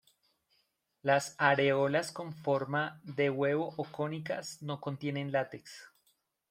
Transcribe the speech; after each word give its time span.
Las 1.03 1.35
areolas 1.37 2.11
con 2.11 2.33
forma 2.33 2.99
de 3.03 3.29
huevo 3.29 3.75
o 3.77 3.83
cónicas 3.83 4.59
no 4.63 4.81
contienen 4.81 5.31
látex. 5.31 5.93